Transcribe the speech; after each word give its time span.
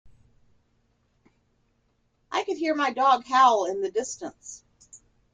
I 2.31 2.43
could 2.43 2.57
hear 2.57 2.73
my 2.73 2.89
dog 2.91 3.23
howl 3.27 3.65
in 3.65 3.83
the 3.83 3.91
distance. 3.91 4.63